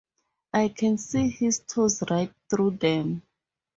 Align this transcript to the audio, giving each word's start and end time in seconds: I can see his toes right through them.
I 0.53 0.69
can 0.69 0.97
see 0.97 1.29
his 1.29 1.59
toes 1.59 2.01
right 2.09 2.33
through 2.49 2.71
them. 2.77 3.21